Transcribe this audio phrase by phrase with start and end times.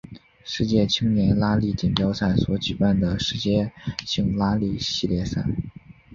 [0.43, 3.71] 世界青年拉力锦标赛所举办的世界
[4.03, 5.45] 性拉力系列赛。